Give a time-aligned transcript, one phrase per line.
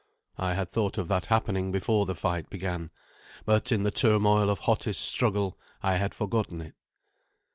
[0.39, 2.89] I had thought of that happening before the fight began,
[3.45, 6.73] but in the turmoil of hottest struggle I had forgotten it.